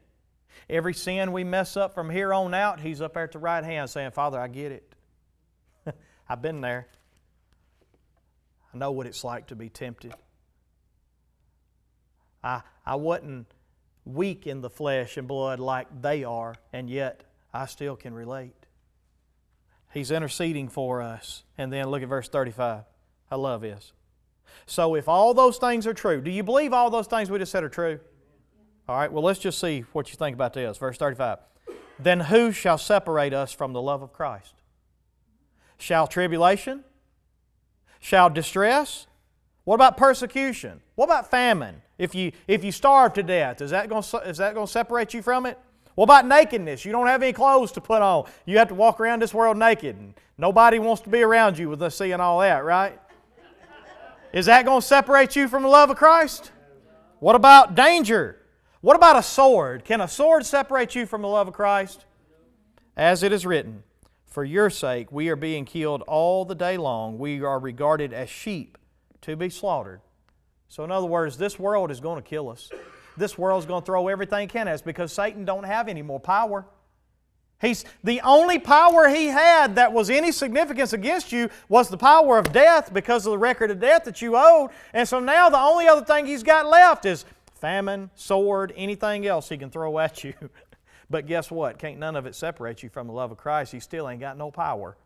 [0.69, 3.65] Every sin we mess up from here on out, he's up there at the right
[3.65, 4.95] hand saying, Father, I get it.
[6.29, 6.89] I've been there.
[8.73, 10.15] I know what it's like to be tempted.
[12.43, 13.47] I, I wasn't
[14.05, 18.55] weak in the flesh and blood like they are, and yet I still can relate.
[19.93, 21.45] He's interceding for us.
[21.57, 22.85] And then look at verse 35.
[23.31, 23.93] I love this.
[24.67, 27.53] So, if all those things are true, do you believe all those things we just
[27.53, 28.01] said are true?
[28.88, 30.79] All right, well, let's just see what you think about this.
[30.79, 31.38] Verse 35.
[31.98, 34.55] Then who shall separate us from the love of Christ?
[35.77, 36.85] Shall tribulation?
[38.01, 39.07] Shall distress?
[39.64, 40.81] What about persecution?
[40.94, 41.83] What about famine?
[41.98, 45.59] If you, if you starve to death, is that going to separate you from it?
[45.94, 46.85] What about nakedness?
[46.85, 48.24] You don't have any clothes to put on.
[48.46, 49.96] You have to walk around this world naked.
[49.96, 52.98] And nobody wants to be around you with us seeing all that, right?
[54.33, 56.53] Is that going to separate you from the love of Christ?
[57.18, 58.38] What about danger?
[58.81, 59.85] What about a sword?
[59.85, 62.05] Can a sword separate you from the love of Christ?
[62.97, 63.83] As it is written,
[64.27, 67.19] For your sake we are being killed all the day long.
[67.19, 68.79] We are regarded as sheep
[69.23, 70.01] to be slaughtered.
[70.69, 72.71] So, in other words, this world is going to kill us.
[73.17, 76.03] This world's going to throw everything it can at us because Satan don't have any
[76.03, 76.67] more power.
[77.61, 82.38] He's the only power he had that was any significance against you was the power
[82.38, 84.71] of death because of the record of death that you owed.
[84.93, 87.25] And so now the only other thing he's got left is
[87.59, 90.35] famine, sword, anything else he can throw at you.
[91.11, 91.79] but guess what?
[91.79, 93.73] Can't none of it separate you from the love of Christ.
[93.73, 94.97] He still ain't got no power.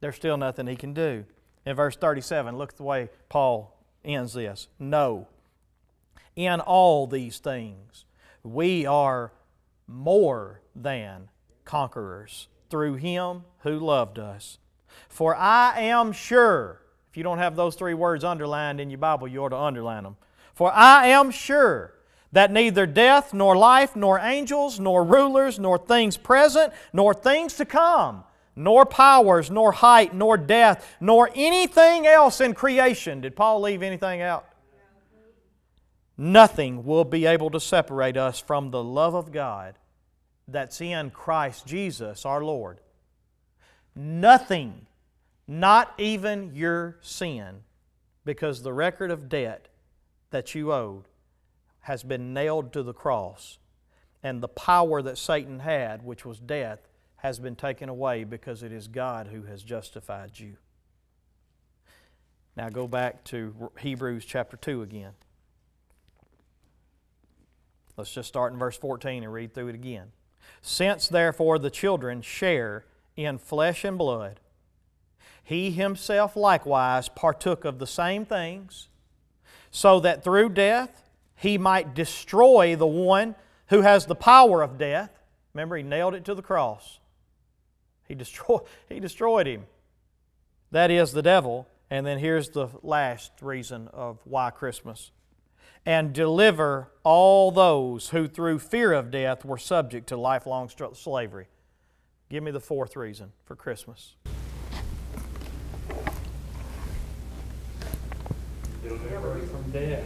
[0.00, 1.24] There's still nothing he can do.
[1.64, 4.68] In verse 37, look at the way Paul ends this.
[4.78, 5.26] No.
[6.36, 8.04] In all these things,
[8.42, 9.32] we are
[9.86, 11.28] more than
[11.64, 14.58] conquerors through him who loved us.
[15.08, 19.28] For I am sure, if you don't have those three words underlined in your Bible,
[19.28, 20.16] you ought to underline them.
[20.56, 21.92] For I am sure
[22.32, 27.66] that neither death, nor life, nor angels, nor rulers, nor things present, nor things to
[27.66, 28.24] come,
[28.56, 33.20] nor powers, nor height, nor death, nor anything else in creation.
[33.20, 34.46] Did Paul leave anything out?
[36.16, 39.74] Nothing will be able to separate us from the love of God
[40.48, 42.80] that's in Christ Jesus our Lord.
[43.94, 44.86] Nothing,
[45.46, 47.56] not even your sin,
[48.24, 49.68] because the record of debt
[50.30, 51.04] that you owed
[51.80, 53.58] has been nailed to the cross,
[54.22, 58.72] and the power that Satan had, which was death, has been taken away because it
[58.72, 60.56] is God who has justified you.
[62.56, 65.12] Now go back to Hebrews chapter 2 again.
[67.96, 70.12] Let's just start in verse 14 and read through it again.
[70.60, 72.84] Since therefore the children share
[73.16, 74.40] in flesh and blood,
[75.42, 78.88] he himself likewise partook of the same things,
[79.76, 83.34] so that through death he might destroy the one
[83.66, 85.10] who has the power of death.
[85.52, 86.98] Remember, he nailed it to the cross.
[88.08, 89.66] He, destroy, he destroyed him.
[90.70, 91.68] That is the devil.
[91.90, 95.10] And then here's the last reason of why Christmas.
[95.84, 101.48] And deliver all those who through fear of death were subject to lifelong slavery.
[102.30, 104.16] Give me the fourth reason for Christmas.
[108.88, 110.04] Delivery from death.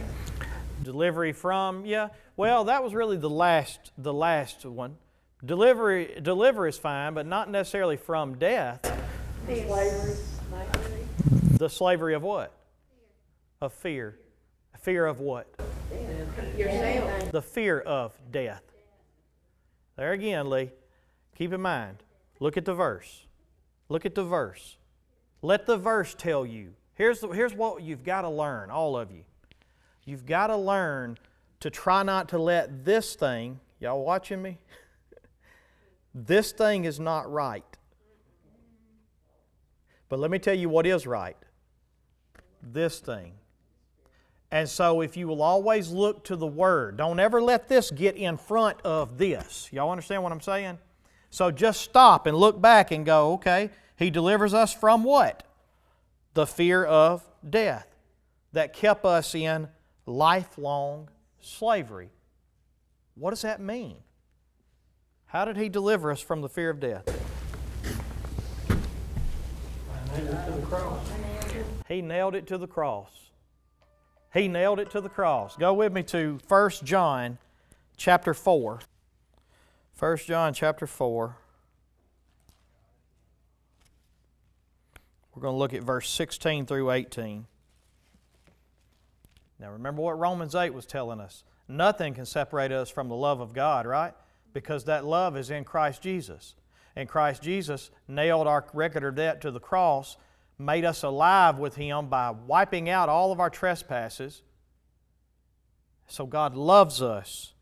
[0.83, 2.09] Delivery from, yeah.
[2.35, 4.97] Well, that was really the last the last one.
[5.43, 8.79] Delivery deliver is fine, but not necessarily from death.
[9.45, 10.15] Slavery,
[10.49, 11.07] slavery.
[11.57, 12.51] The slavery of what?
[13.59, 14.17] Of fear.
[14.79, 15.47] Fear of what?
[16.57, 17.31] Yourself.
[17.31, 18.63] The fear of death.
[19.95, 20.71] There again, Lee.
[21.37, 21.97] Keep in mind.
[22.39, 23.25] Look at the verse.
[23.89, 24.77] Look at the verse.
[25.43, 26.73] Let the verse tell you.
[27.01, 29.23] Here's, the, here's what you've got to learn, all of you.
[30.05, 31.17] You've got to learn
[31.61, 34.59] to try not to let this thing, y'all watching me?
[36.13, 37.65] this thing is not right.
[40.09, 41.37] But let me tell you what is right
[42.61, 43.33] this thing.
[44.51, 48.15] And so, if you will always look to the Word, don't ever let this get
[48.15, 49.69] in front of this.
[49.71, 50.77] Y'all understand what I'm saying?
[51.31, 55.47] So, just stop and look back and go, okay, He delivers us from what?
[56.33, 57.87] The fear of death
[58.53, 59.67] that kept us in
[60.05, 61.09] lifelong
[61.41, 62.09] slavery.
[63.15, 63.97] What does that mean?
[65.25, 67.05] How did He deliver us from the fear of death?
[71.87, 73.31] He nailed it to the cross.
[74.33, 75.57] He nailed it to the cross.
[75.57, 77.37] Go with me to 1 John
[77.97, 78.79] chapter 4.
[79.99, 81.37] 1 John chapter 4.
[85.41, 87.47] We're going to look at verse 16 through 18.
[89.59, 91.43] Now remember what Romans 8 was telling us.
[91.67, 94.13] Nothing can separate us from the love of God, right?
[94.53, 96.53] Because that love is in Christ Jesus.
[96.95, 100.15] And Christ Jesus nailed our record of debt to the cross,
[100.59, 104.43] made us alive with Him by wiping out all of our trespasses.
[106.07, 107.53] So God loves us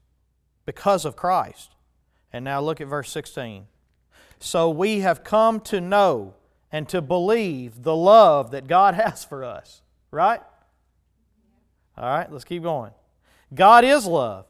[0.66, 1.76] because of Christ.
[2.34, 3.68] And now look at verse 16.
[4.38, 6.34] So we have come to know
[6.72, 10.42] and to believe the love that God has for us, right?
[11.98, 12.92] All right, let's keep going.
[13.54, 14.46] God is love,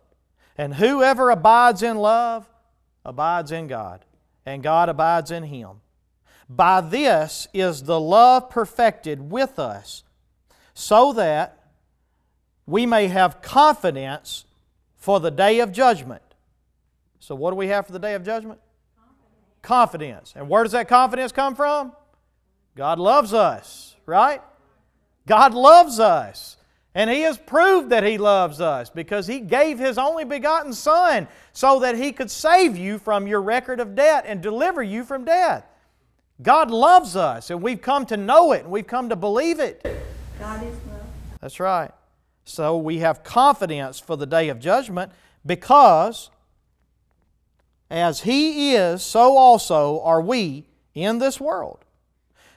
[0.58, 2.49] and whoever abides in love
[3.05, 4.05] abides in God,
[4.45, 5.82] and God abides in him.
[6.49, 10.03] By this is the love perfected with us,
[10.73, 11.60] so that
[12.65, 14.45] we may have confidence
[14.95, 16.21] for the day of judgment.
[17.19, 18.60] So, what do we have for the day of judgment?
[19.62, 20.34] Confidence.
[20.36, 21.93] And where does that confidence come from?
[22.75, 24.41] God loves us, right?
[25.27, 26.58] God loves us.
[26.95, 31.27] And He has proved that He loves us because He gave His only begotten Son
[31.53, 35.23] so that He could save you from your record of debt and deliver you from
[35.23, 35.65] death.
[36.41, 39.86] God loves us, and we've come to know it, and we've come to believe it.
[40.39, 41.01] God is love.
[41.41, 41.91] That's right.
[42.45, 45.12] So we have confidence for the day of judgment
[45.45, 46.32] because
[47.91, 51.86] as He is, so also are we in this world.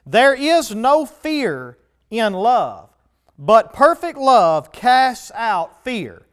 [0.05, 1.79] There is no fear
[2.11, 2.91] in love,
[3.39, 6.27] but perfect love casts out fear.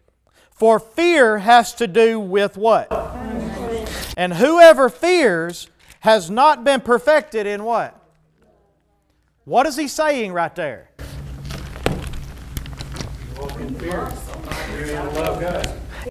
[0.52, 2.92] For fear has to do with what?
[4.18, 5.70] And whoever fears
[6.02, 7.96] has not been perfected in what?
[9.46, 10.90] What is he saying right there?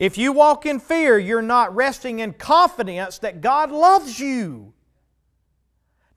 [0.01, 4.73] If you walk in fear, you're not resting in confidence that God loves you.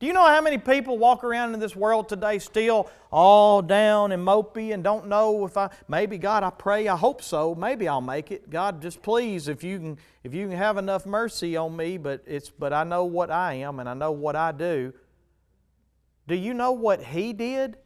[0.01, 4.11] Do you know how many people walk around in this world today still all down
[4.11, 7.87] and mopey and don't know if I maybe God I pray I hope so maybe
[7.87, 11.55] I'll make it God just please if you can if you can have enough mercy
[11.55, 14.51] on me but it's but I know what I am and I know what I
[14.51, 14.91] do.
[16.27, 17.77] Do you know what he did?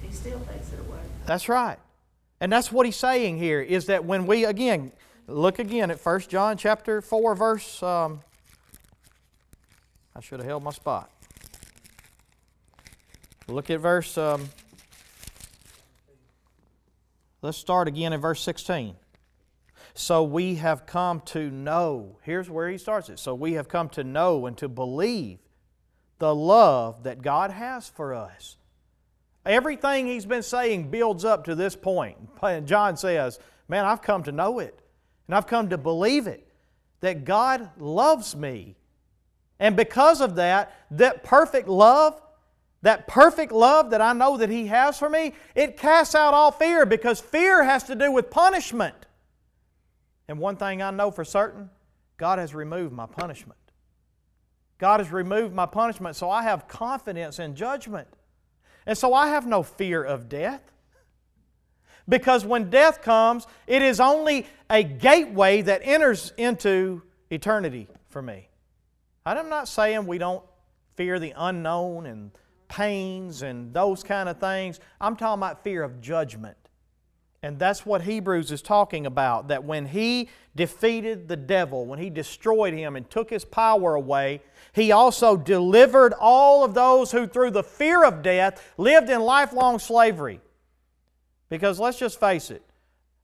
[0.00, 0.40] He still.
[1.26, 1.76] That's right.
[2.40, 4.92] And that's what he's saying here is that when we again
[5.26, 8.22] look again at 1 John chapter 4 verse um,
[10.20, 11.10] I should have held my spot.
[13.48, 14.50] Look at verse um,
[17.40, 18.96] Let's start again in verse 16.
[19.94, 22.18] So we have come to know.
[22.20, 23.18] Here's where he starts it.
[23.18, 25.38] So we have come to know and to believe
[26.18, 28.58] the love that God has for us.
[29.46, 32.18] Everything he's been saying builds up to this point.
[32.42, 34.78] And John says, Man, I've come to know it,
[35.26, 36.46] and I've come to believe it
[37.00, 38.76] that God loves me.
[39.60, 42.20] And because of that, that perfect love,
[42.82, 46.50] that perfect love that I know that He has for me, it casts out all
[46.50, 48.96] fear because fear has to do with punishment.
[50.26, 51.70] And one thing I know for certain
[52.16, 53.58] God has removed my punishment.
[54.78, 58.08] God has removed my punishment, so I have confidence in judgment.
[58.86, 60.62] And so I have no fear of death.
[62.08, 68.49] Because when death comes, it is only a gateway that enters into eternity for me.
[69.24, 70.42] I'm not saying we don't
[70.96, 72.30] fear the unknown and
[72.68, 74.80] pains and those kind of things.
[75.00, 76.56] I'm talking about fear of judgment.
[77.42, 82.10] And that's what Hebrews is talking about that when he defeated the devil, when he
[82.10, 84.42] destroyed him and took his power away,
[84.74, 89.78] he also delivered all of those who, through the fear of death, lived in lifelong
[89.78, 90.40] slavery.
[91.48, 92.62] Because let's just face it,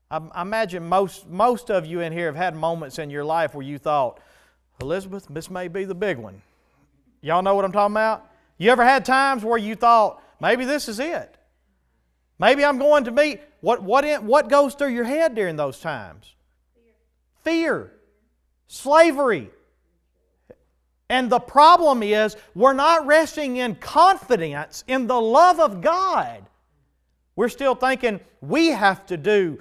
[0.09, 3.53] I, I imagine most, most of you in here have had moments in your life
[3.53, 4.19] where you thought,
[4.81, 6.41] Elizabeth, this may be the big one.
[7.21, 8.29] Y'all know what I'm talking about?
[8.57, 11.35] You ever had times where you thought, maybe this is it?
[12.39, 13.41] Maybe I'm going to meet.
[13.61, 16.35] What, what, in, what goes through your head during those times?
[17.43, 17.91] Fear.
[18.67, 19.49] Slavery.
[21.09, 26.45] And the problem is, we're not resting in confidence in the love of God.
[27.35, 29.59] We're still thinking we have to do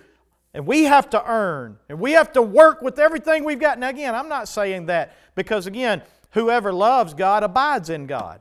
[0.57, 3.79] and we have to earn and we have to work with everything we've got.
[3.79, 8.41] Now, again, I'm not saying that because, again, whoever loves God abides in God.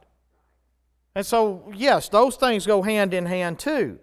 [1.14, 4.00] And so, yes, those things go hand in hand too.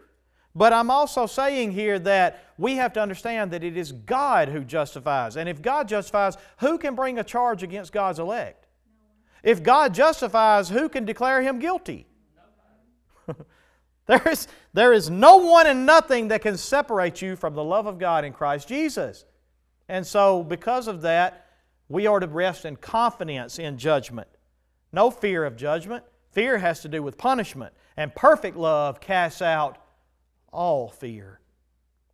[0.54, 4.62] But I'm also saying here that we have to understand that it is God who
[4.62, 5.38] justifies.
[5.38, 8.66] And if God justifies, who can bring a charge against God's elect?
[9.42, 12.06] If God justifies, who can declare him guilty?
[14.06, 17.86] There is, there is no one and nothing that can separate you from the love
[17.86, 19.24] of God in Christ Jesus.
[19.88, 21.46] And so, because of that,
[21.88, 24.28] we are to rest in confidence in judgment.
[24.92, 26.04] No fear of judgment.
[26.32, 27.74] Fear has to do with punishment.
[27.96, 29.78] And perfect love casts out
[30.52, 31.40] all fear.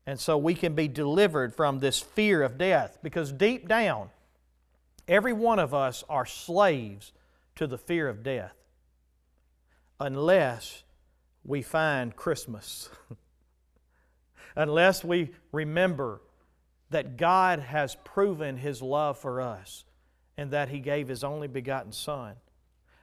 [0.06, 4.10] And so we can be delivered from this fear of death because deep down,
[5.06, 7.12] every one of us are slaves
[7.56, 8.54] to the fear of death
[10.00, 10.82] unless
[11.48, 12.90] we find Christmas.
[14.56, 16.20] Unless we remember
[16.90, 19.84] that God has proven His love for us
[20.36, 22.34] and that He gave His only begotten Son.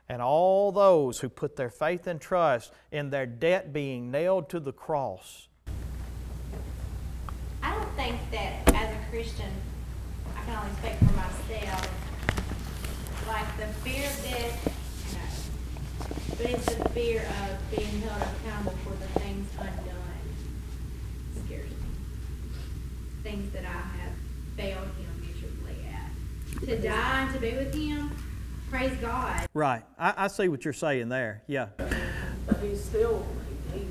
[0.08, 4.60] And all those who put their faith and trust in their debt being nailed to
[4.60, 5.48] the cross.
[7.64, 9.52] I don't think that as a Christian,
[10.38, 11.90] I can only speak for myself,
[13.28, 14.75] like the fear of death
[16.38, 19.86] but it's the fear of being held accountable for the things undone
[21.46, 21.78] scares me.
[23.24, 24.14] Things that I have
[24.58, 26.68] failed him miserably at.
[26.68, 28.12] To die and to be with him,
[28.70, 29.48] praise God.
[29.54, 29.84] Right.
[29.98, 31.44] I, I see what you're saying there.
[31.48, 31.68] Yeah.
[31.78, 33.26] But he's still,
[33.74, 33.84] he's,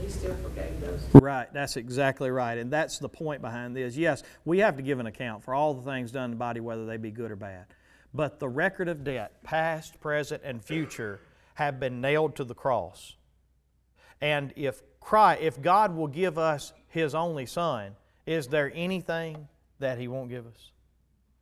[0.00, 1.02] he still forgave those.
[1.14, 2.58] Right, that's exactly right.
[2.58, 3.96] And that's the point behind this.
[3.96, 6.60] Yes, we have to give an account for all the things done in the body,
[6.60, 7.64] whether they be good or bad.
[8.14, 11.20] But the record of debt, past, present, and future,
[11.58, 13.16] have been nailed to the cross.
[14.20, 17.96] And if Christ, if God will give us His only Son,
[18.26, 19.48] is there anything
[19.80, 20.70] that He won't give us?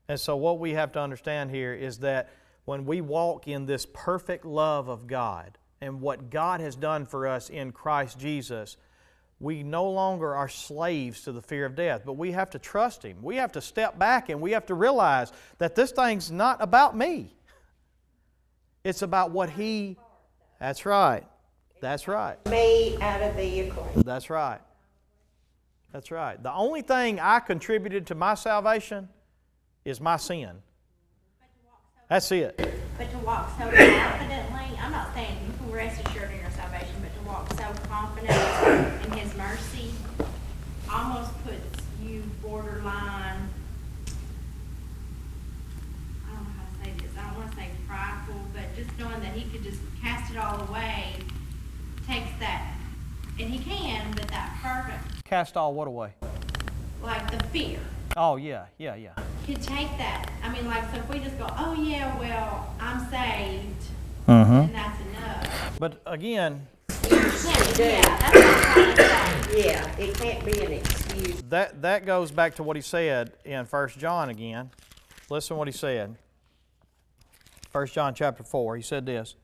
[0.08, 2.30] And so, what we have to understand here is that
[2.64, 7.26] when we walk in this perfect love of God and what God has done for
[7.26, 8.78] us in Christ Jesus,
[9.38, 13.02] we no longer are slaves to the fear of death, but we have to trust
[13.02, 13.18] Him.
[13.20, 16.96] We have to step back and we have to realize that this thing's not about
[16.96, 17.34] me.
[18.82, 19.98] It's about what He
[20.60, 21.24] that's right.
[21.80, 22.44] That's right.
[22.46, 24.02] Me out of the equation.
[24.02, 24.60] That's right.
[25.92, 26.42] That's right.
[26.42, 29.08] The only thing I contributed to my salvation
[29.84, 30.62] is my sin.
[32.08, 32.56] That's it.
[32.98, 36.94] But to walk so confidently, I'm not saying you can rest assured in your salvation,
[37.02, 39.90] but to walk so confident in His mercy
[40.92, 43.48] almost puts you borderline.
[46.24, 47.10] I don't know how to say this.
[47.18, 48.40] I don't want to say prideful,
[48.76, 51.14] just knowing that He could just cast it all away
[52.06, 52.72] takes that,
[53.40, 56.12] and he can, but that fervent, Cast all what away?
[57.02, 57.78] like the fear,
[58.16, 59.12] Oh, yeah, yeah, yeah.
[59.44, 60.30] could take that.
[60.42, 63.74] I mean, like, so if we just go, oh yeah, well, I'm saved,
[64.28, 64.52] Mm-hmm.
[64.52, 65.76] and that's enough.
[65.78, 66.66] But again,
[67.10, 67.82] You're to do.
[67.84, 69.66] Yeah, that's what I'm trying to say.
[69.66, 71.42] Yeah, it can't be an excuse.
[71.48, 74.70] That, that goes back to what he said in 1 John again.
[75.30, 76.16] Listen what he said.
[77.76, 79.36] 1 John chapter 4, he said this.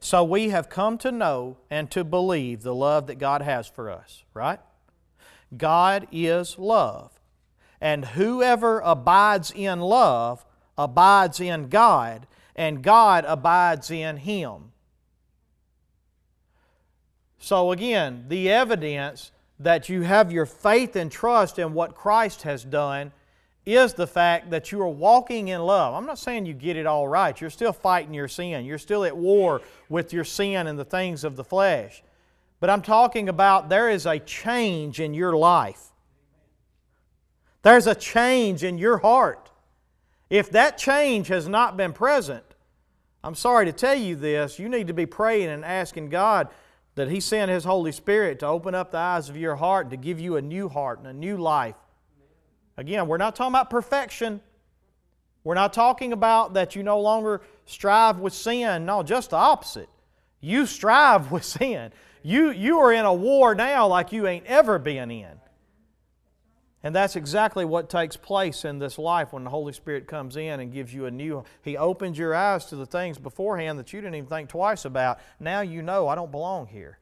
[0.00, 3.88] So we have come to know and to believe the love that God has for
[3.88, 4.58] us, right?
[5.56, 7.12] God is love.
[7.80, 10.44] And whoever abides in love
[10.76, 12.26] abides in God,
[12.56, 14.72] and God abides in him.
[17.38, 19.30] So, again, the evidence
[19.60, 23.12] that you have your faith and trust in what Christ has done
[23.66, 25.92] is the fact that you are walking in love.
[25.92, 27.38] I'm not saying you get it all right.
[27.38, 31.24] You're still fighting your sin, you're still at war with your sin and the things
[31.24, 32.02] of the flesh.
[32.60, 35.90] But I'm talking about there is a change in your life.
[37.62, 39.50] There's a change in your heart.
[40.30, 42.44] If that change has not been present,
[43.24, 46.48] I'm sorry to tell you this, you need to be praying and asking God
[46.94, 49.96] that He send His Holy Spirit to open up the eyes of your heart, to
[49.96, 51.74] give you a new heart and a new life.
[52.76, 54.40] Again, we're not talking about perfection.
[55.44, 58.84] We're not talking about that you no longer strive with sin.
[58.84, 59.88] No, just the opposite.
[60.40, 61.92] You strive with sin.
[62.22, 65.40] You, you are in a war now like you ain't ever been in.
[66.82, 70.60] And that's exactly what takes place in this life when the Holy Spirit comes in
[70.60, 71.44] and gives you a new.
[71.62, 75.18] He opens your eyes to the things beforehand that you didn't even think twice about.
[75.40, 76.98] Now you know I don't belong here.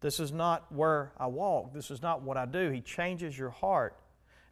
[0.00, 1.72] This is not where I walk.
[1.74, 2.70] This is not what I do.
[2.70, 3.96] He changes your heart.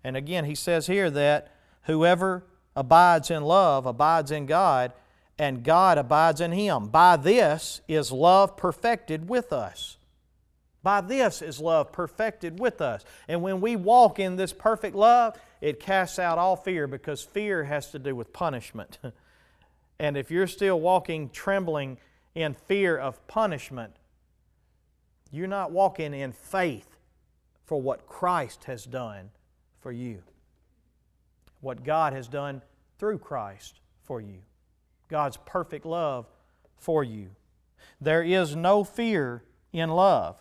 [0.05, 2.45] And again, he says here that whoever
[2.77, 4.93] abides in love abides in God,
[5.39, 6.89] and God abides in him.
[6.89, 9.97] By this is love perfected with us.
[10.83, 13.05] By this is love perfected with us.
[13.27, 17.65] And when we walk in this perfect love, it casts out all fear because fear
[17.65, 18.99] has to do with punishment.
[19.99, 21.99] and if you're still walking trembling
[22.35, 23.95] in fear of punishment,
[25.31, 26.97] you're not walking in faith
[27.65, 29.31] for what Christ has done
[29.81, 30.23] for you,
[31.61, 32.63] what God has done
[32.99, 34.39] through Christ for you,
[35.09, 36.27] God's perfect love
[36.77, 37.31] for you.
[38.01, 40.37] There is no fear in love.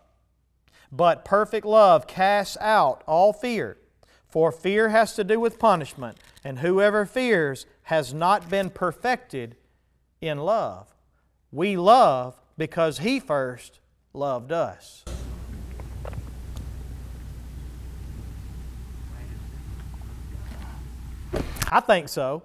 [0.91, 3.77] But perfect love casts out all fear,
[4.29, 9.55] for fear has to do with punishment, and whoever fears has not been perfected
[10.21, 10.93] in love.
[11.51, 13.79] We love because He first
[14.13, 15.03] loved us.
[21.69, 22.43] I think so.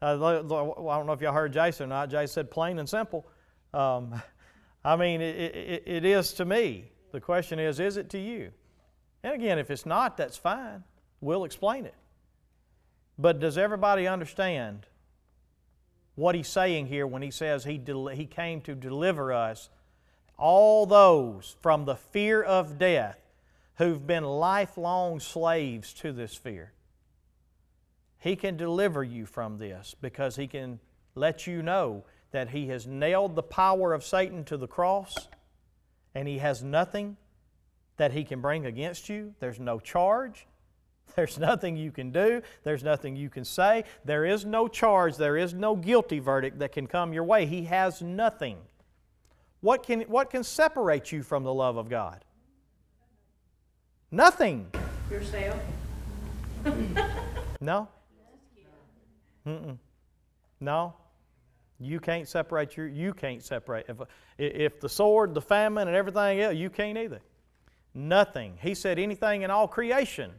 [0.00, 2.10] Uh, I don't know if y'all heard Jason or not.
[2.10, 3.26] Jason said plain and simple.
[3.72, 4.20] Um,
[4.84, 6.90] I mean, it, it, it is to me.
[7.12, 8.50] The question is, is it to you?
[9.22, 10.82] And again, if it's not, that's fine.
[11.20, 11.94] We'll explain it.
[13.18, 14.86] But does everybody understand
[16.14, 19.70] what he's saying here when he says he, del- he came to deliver us,
[20.36, 23.18] all those from the fear of death
[23.76, 26.72] who've been lifelong slaves to this fear?
[28.22, 30.78] He can deliver you from this because he can
[31.16, 35.28] let you know that he has nailed the power of Satan to the cross
[36.14, 37.16] and he has nothing
[37.96, 39.34] that he can bring against you.
[39.40, 40.46] There's no charge.
[41.16, 42.42] There's nothing you can do.
[42.62, 43.82] There's nothing you can say.
[44.04, 45.16] There is no charge.
[45.16, 47.44] There is no guilty verdict that can come your way.
[47.44, 48.58] He has nothing.
[49.62, 52.24] What can, what can separate you from the love of God?
[54.12, 54.70] Nothing.
[55.10, 55.60] Yourself.
[57.60, 57.88] No?
[59.46, 59.78] Mm-mm.
[60.60, 60.94] No.
[61.80, 63.86] You can't separate your, you can't separate.
[63.88, 63.96] If,
[64.38, 67.20] if the sword, the famine, and everything else, you can't either.
[67.94, 68.56] Nothing.
[68.62, 70.30] He said anything in all creation.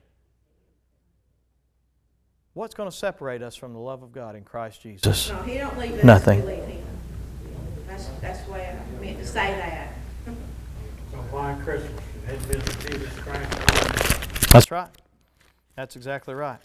[2.54, 5.30] What's going to separate us from the love of God in Christ Jesus?
[5.30, 6.04] No, he don't leave us.
[6.04, 6.46] Nothing.
[6.46, 6.86] We leave him.
[7.88, 9.94] That's, that's the way I meant to say that.
[11.12, 11.92] So why Christmas?
[12.28, 14.52] It had been Jesus Christ.
[14.52, 14.90] That's right.
[15.76, 16.60] That's exactly right.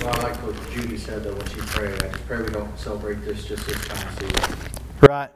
[0.00, 2.02] Well, I like what Judy said though when she prayed.
[2.02, 4.58] I just pray we don't celebrate this just this time of season.
[5.02, 5.30] Right.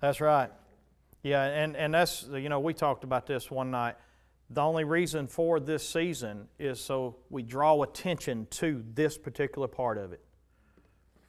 [0.00, 0.50] That's right.
[1.22, 3.94] Yeah, and, and that's, you know, we talked about this one night.
[4.50, 9.96] The only reason for this season is so we draw attention to this particular part
[9.96, 10.20] of it.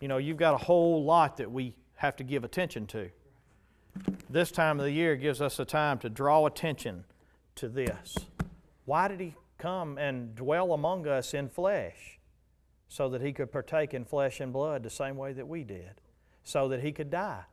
[0.02, 3.10] You know, you've got a whole lot that we have to give attention to.
[4.30, 7.06] This time of the year gives us a time to draw attention
[7.56, 8.18] to this.
[8.86, 12.20] Why did He come and dwell among us in flesh?
[12.88, 16.02] So that He could partake in flesh and blood the same way that we did,
[16.44, 17.46] so that He could die.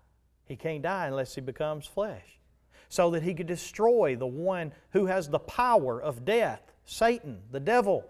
[0.50, 2.40] He can't die unless he becomes flesh.
[2.88, 7.60] So that he could destroy the one who has the power of death, Satan, the
[7.60, 8.04] devil.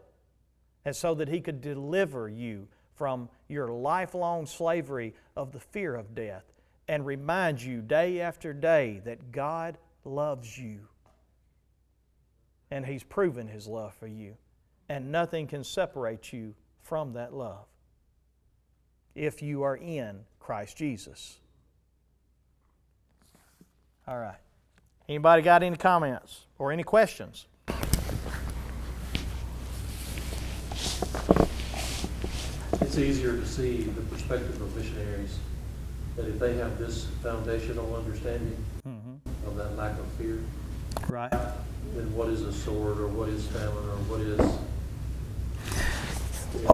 [0.87, 6.15] And so that he could deliver you from your lifelong slavery of the fear of
[6.15, 6.45] death
[6.89, 9.77] and remind you day after day that God
[10.07, 10.89] loves you.
[12.71, 14.37] And He's proven His love for you.
[14.89, 17.67] And nothing can separate you from that love
[19.15, 21.39] if you are in Christ Jesus.
[24.07, 24.39] All right.
[25.09, 27.47] Anybody got any comments or any questions?
[32.81, 35.39] It's easier to see the perspective of missionaries,
[36.17, 38.57] that if they have this foundational understanding
[38.87, 39.49] mm-hmm.
[39.49, 40.41] of that lack of fear,
[41.09, 41.31] Right.
[41.31, 44.41] then what is a sword, or what is famine, or what is,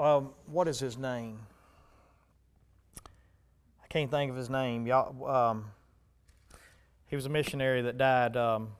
[0.01, 1.39] Um, what is his name?
[3.83, 4.87] I can't think of his name.
[4.87, 5.67] Y'all, um,
[7.09, 8.37] he was a missionary that died.
[8.37, 8.73] Um,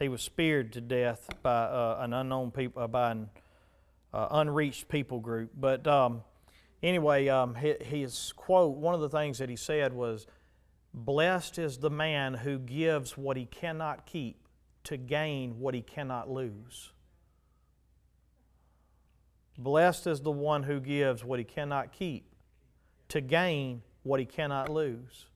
[0.00, 3.30] he was speared to death by uh, an unknown people, uh, by an
[4.12, 5.50] uh, unreached people group.
[5.54, 6.22] But um,
[6.82, 10.26] anyway, um, his, his quote, one of the things that he said was,
[10.94, 14.37] "Blessed is the man who gives what he cannot keep
[14.88, 16.92] to gain what he cannot lose."
[19.56, 22.32] Blessed is the one who gives what he cannot keep
[23.08, 25.26] to gain what he cannot lose.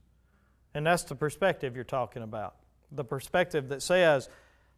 [0.74, 2.56] And that's the perspective you're talking about.
[2.92, 4.28] The perspective that says,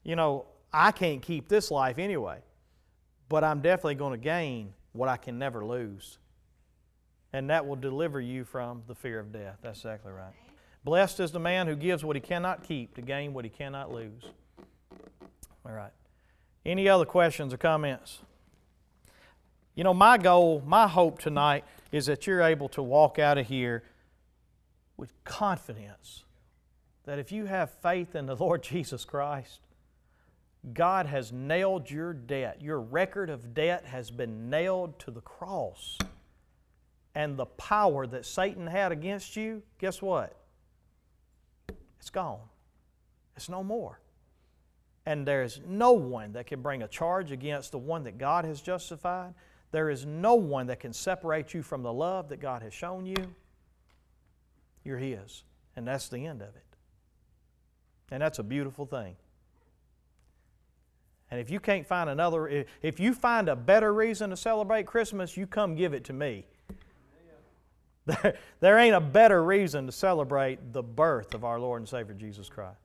[0.02, 2.40] you know, I can't keep this life anyway,
[3.28, 6.18] but I'm definitely going to gain what I can never lose.
[7.32, 9.58] And that will deliver you from the fear of death.
[9.60, 10.34] That's exactly right.
[10.84, 13.92] Blessed is the man who gives what he cannot keep to gain what he cannot
[13.92, 14.24] lose.
[15.66, 15.92] All right.
[16.64, 18.20] Any other questions or comments?
[19.74, 23.46] You know, my goal, my hope tonight is that you're able to walk out of
[23.46, 23.82] here
[24.96, 26.24] with confidence
[27.04, 29.60] that if you have faith in the Lord Jesus Christ,
[30.72, 32.62] God has nailed your debt.
[32.62, 35.98] Your record of debt has been nailed to the cross.
[37.14, 40.34] And the power that Satan had against you, guess what?
[42.00, 42.40] It's gone.
[43.36, 44.00] It's no more.
[45.06, 48.44] And there is no one that can bring a charge against the one that God
[48.44, 49.34] has justified.
[49.70, 53.04] There is no one that can separate you from the love that God has shown
[53.06, 53.34] you.
[54.84, 55.44] You're His.
[55.76, 56.64] And that's the end of it.
[58.10, 59.16] And that's a beautiful thing.
[61.30, 65.36] And if you can't find another, if you find a better reason to celebrate Christmas,
[65.36, 66.46] you come give it to me.
[68.06, 72.14] There, there ain't a better reason to celebrate the birth of our Lord and Savior
[72.14, 72.83] Jesus Christ.